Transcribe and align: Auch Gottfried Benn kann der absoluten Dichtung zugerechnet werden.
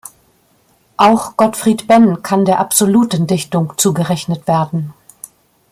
Auch 0.97 1.37
Gottfried 1.37 1.87
Benn 1.87 2.23
kann 2.23 2.43
der 2.43 2.59
absoluten 2.59 3.27
Dichtung 3.27 3.73
zugerechnet 3.77 4.47
werden. 4.47 4.95